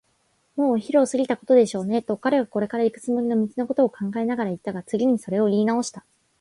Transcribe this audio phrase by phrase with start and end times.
[0.55, 6.03] 「もうお昼を過ぎたことでしょうね」と、彼はこれからいくつもりの道のことを考えながらいったが、次にそれをいいなおした。